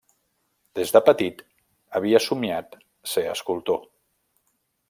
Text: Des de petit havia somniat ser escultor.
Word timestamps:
Des 0.79 0.93
de 0.95 1.01
petit 1.09 1.43
havia 1.99 2.23
somniat 2.29 2.81
ser 3.15 3.29
escultor. 3.37 3.89